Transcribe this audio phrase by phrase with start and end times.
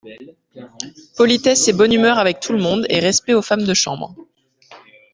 [1.15, 4.15] Politesse et bonne humeur avec tout le monde, et respect aux femmes de chambre…